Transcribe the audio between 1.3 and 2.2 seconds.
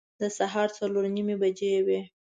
بجې وې.